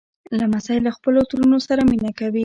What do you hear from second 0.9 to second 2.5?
خپلو ترونو سره مینه کوي.